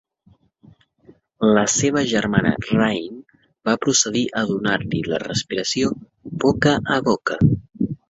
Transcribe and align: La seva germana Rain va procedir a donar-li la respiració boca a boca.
La 1.57 1.65
seva 1.73 2.03
germana 2.13 2.55
Rain 2.71 3.21
va 3.71 3.77
procedir 3.85 4.27
a 4.41 4.45
donar-li 4.55 5.05
la 5.15 5.23
respiració 5.29 5.97
boca 6.47 6.79
a 6.99 7.03
boca. 7.13 7.43